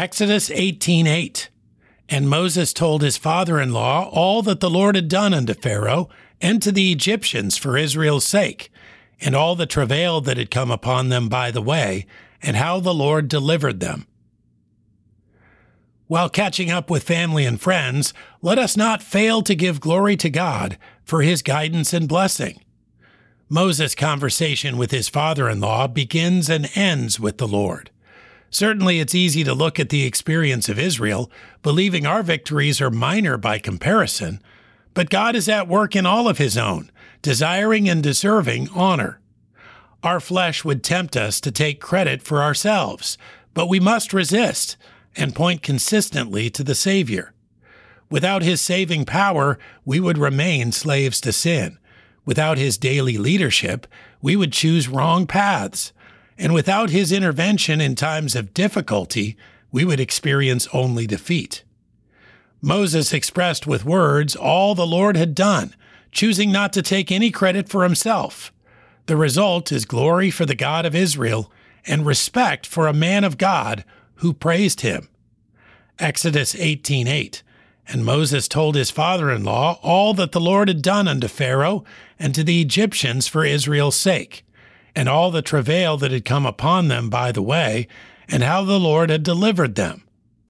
Exodus 0.00 0.48
18:8. 0.48 1.50
And 2.08 2.26
Moses 2.26 2.72
told 2.72 3.02
his 3.02 3.18
father-in-law 3.18 4.08
all 4.08 4.40
that 4.40 4.60
the 4.60 4.70
Lord 4.70 4.94
had 4.94 5.08
done 5.08 5.34
unto 5.34 5.52
Pharaoh 5.52 6.08
and 6.40 6.62
to 6.62 6.72
the 6.72 6.90
Egyptians 6.90 7.58
for 7.58 7.76
Israel's 7.76 8.24
sake, 8.24 8.72
and 9.20 9.36
all 9.36 9.54
the 9.54 9.66
travail 9.66 10.22
that 10.22 10.38
had 10.38 10.50
come 10.50 10.70
upon 10.70 11.10
them 11.10 11.28
by 11.28 11.50
the 11.50 11.60
way, 11.60 12.06
and 12.40 12.56
how 12.56 12.80
the 12.80 12.94
Lord 12.94 13.28
delivered 13.28 13.80
them. 13.80 14.06
While 16.06 16.30
catching 16.30 16.70
up 16.70 16.88
with 16.88 17.02
family 17.02 17.44
and 17.44 17.60
friends, 17.60 18.14
let 18.40 18.58
us 18.58 18.78
not 18.78 19.02
fail 19.02 19.42
to 19.42 19.54
give 19.54 19.82
glory 19.82 20.16
to 20.16 20.30
God 20.30 20.78
for 21.04 21.20
his 21.20 21.42
guidance 21.42 21.92
and 21.92 22.08
blessing. 22.08 22.62
Moses' 23.50 23.94
conversation 23.94 24.78
with 24.78 24.92
his 24.92 25.10
father 25.10 25.46
in 25.46 25.60
law 25.60 25.86
begins 25.88 26.48
and 26.48 26.70
ends 26.74 27.20
with 27.20 27.36
the 27.36 27.46
Lord. 27.46 27.90
Certainly, 28.50 28.98
it's 28.98 29.14
easy 29.14 29.44
to 29.44 29.54
look 29.54 29.78
at 29.78 29.90
the 29.90 30.04
experience 30.04 30.68
of 30.68 30.78
Israel, 30.78 31.30
believing 31.62 32.04
our 32.04 32.22
victories 32.22 32.80
are 32.80 32.90
minor 32.90 33.36
by 33.36 33.58
comparison, 33.58 34.42
but 34.92 35.08
God 35.08 35.36
is 35.36 35.48
at 35.48 35.68
work 35.68 35.94
in 35.94 36.04
all 36.04 36.28
of 36.28 36.38
his 36.38 36.58
own, 36.58 36.90
desiring 37.22 37.88
and 37.88 38.02
deserving 38.02 38.68
honor. 38.74 39.20
Our 40.02 40.18
flesh 40.18 40.64
would 40.64 40.82
tempt 40.82 41.16
us 41.16 41.40
to 41.42 41.52
take 41.52 41.80
credit 41.80 42.22
for 42.22 42.42
ourselves, 42.42 43.16
but 43.54 43.68
we 43.68 43.78
must 43.78 44.12
resist 44.12 44.76
and 45.14 45.34
point 45.34 45.62
consistently 45.62 46.50
to 46.50 46.64
the 46.64 46.74
Savior. 46.74 47.32
Without 48.10 48.42
his 48.42 48.60
saving 48.60 49.04
power, 49.04 49.58
we 49.84 50.00
would 50.00 50.18
remain 50.18 50.72
slaves 50.72 51.20
to 51.20 51.32
sin. 51.32 51.78
Without 52.24 52.58
his 52.58 52.78
daily 52.78 53.16
leadership, 53.16 53.86
we 54.20 54.34
would 54.34 54.52
choose 54.52 54.88
wrong 54.88 55.26
paths 55.26 55.92
and 56.40 56.54
without 56.54 56.88
his 56.88 57.12
intervention 57.12 57.82
in 57.82 57.94
times 57.94 58.34
of 58.34 58.54
difficulty, 58.54 59.36
we 59.70 59.84
would 59.84 60.00
experience 60.00 60.66
only 60.72 61.06
defeat. 61.06 61.64
Moses 62.62 63.12
expressed 63.12 63.66
with 63.66 63.84
words 63.84 64.34
all 64.34 64.74
the 64.74 64.86
Lord 64.86 65.18
had 65.18 65.34
done, 65.34 65.74
choosing 66.10 66.50
not 66.50 66.72
to 66.72 66.82
take 66.82 67.12
any 67.12 67.30
credit 67.30 67.68
for 67.68 67.82
himself. 67.82 68.52
The 69.04 69.18
result 69.18 69.70
is 69.70 69.84
glory 69.84 70.30
for 70.30 70.46
the 70.46 70.54
God 70.54 70.86
of 70.86 70.94
Israel 70.94 71.52
and 71.86 72.06
respect 72.06 72.66
for 72.66 72.86
a 72.86 72.94
man 72.94 73.22
of 73.22 73.36
God 73.36 73.84
who 74.16 74.32
praised 74.32 74.80
him. 74.80 75.10
Exodus 75.98 76.54
18:8 76.54 77.42
And 77.86 78.02
Moses 78.02 78.48
told 78.48 78.76
his 78.76 78.90
father-in-law 78.90 79.78
all 79.82 80.14
that 80.14 80.32
the 80.32 80.40
Lord 80.40 80.68
had 80.68 80.80
done 80.80 81.06
unto 81.06 81.28
Pharaoh 81.28 81.84
and 82.18 82.34
to 82.34 82.42
the 82.42 82.62
Egyptians 82.62 83.28
for 83.28 83.44
Israel's 83.44 83.96
sake 83.96 84.42
and 84.94 85.08
all 85.08 85.30
the 85.30 85.42
travail 85.42 85.96
that 85.96 86.10
had 86.10 86.24
come 86.24 86.46
upon 86.46 86.88
them 86.88 87.10
by 87.10 87.32
the 87.32 87.42
way, 87.42 87.86
and 88.28 88.42
how 88.42 88.64
the 88.64 88.78
Lord 88.78 89.10
had 89.10 89.22
delivered 89.22 89.74
them. 89.74 90.04